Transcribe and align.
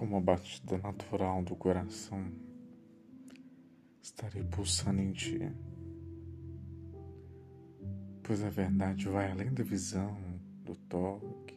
como 0.00 0.16
a 0.16 0.20
batida 0.20 0.78
natural 0.78 1.42
do 1.44 1.54
coração, 1.54 2.32
estarei 4.02 4.42
pulsando 4.42 5.00
em 5.00 5.12
ti. 5.12 5.38
Pois 8.22 8.42
a 8.42 8.48
verdade 8.48 9.08
vai 9.08 9.30
além 9.30 9.52
da 9.52 9.62
visão, 9.62 10.16
do 10.64 10.74
toque, 10.74 11.56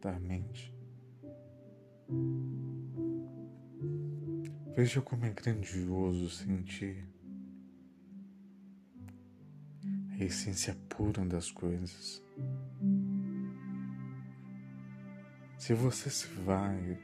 da 0.00 0.18
mente. 0.18 0.73
Veja 4.76 5.00
como 5.00 5.24
é 5.24 5.30
grandioso 5.30 6.28
sentir 6.30 7.06
a 10.12 10.24
essência 10.24 10.76
pura 10.88 11.24
das 11.24 11.50
coisas. 11.50 12.22
Se 15.56 15.72
você 15.74 16.10
se 16.10 16.26
vai 16.42 16.98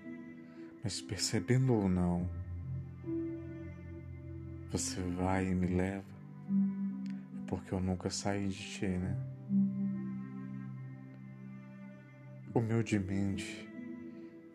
mas 0.83 1.01
percebendo 1.01 1.75
ou 1.75 1.89
não, 1.89 2.29
você 4.71 5.01
vai 5.01 5.47
e 5.47 5.55
me 5.55 5.67
leva, 5.67 6.05
é 6.05 7.47
porque 7.47 7.73
eu 7.73 7.81
nunca 7.81 8.09
saí 8.09 8.49
de 8.49 8.55
ti, 8.55 8.87
né? 8.87 9.17
Humildemente, 12.55 13.69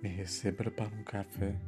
me 0.05 0.11
receba 0.11 0.69
para 0.69 0.87
um 0.87 1.03
café. 1.03 1.59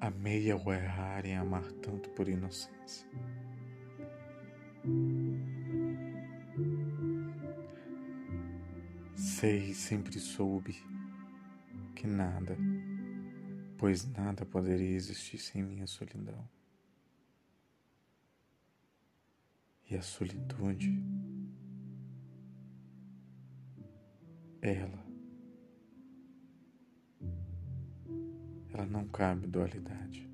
Amei 0.00 0.48
ao 0.48 0.72
errar 0.72 1.26
em 1.26 1.34
amar 1.36 1.64
tanto 1.82 2.08
por 2.10 2.28
inocência. 2.28 3.04
Sei, 9.16 9.74
sempre 9.74 10.20
soube 10.20 10.80
que 11.96 12.06
nada, 12.06 12.56
pois 13.76 14.06
nada 14.06 14.46
poderia 14.46 14.94
existir 14.94 15.38
sem 15.38 15.64
minha 15.64 15.88
solidão. 15.88 16.48
E 19.90 19.96
a 19.96 20.02
solitude, 20.02 20.92
ela, 24.60 25.04
ela 28.72 28.86
não 28.86 29.06
cabe 29.08 29.46
dualidade, 29.46 30.28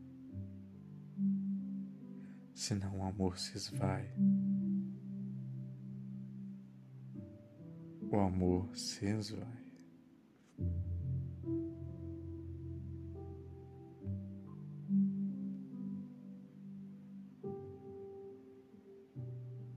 senão 2.55 3.01
o 3.01 3.05
amor 3.05 3.39
se 3.39 3.56
esvai. 3.56 4.12
o 8.12 8.20
amor 8.20 8.77
se 8.77 9.06
esvai. 9.06 9.72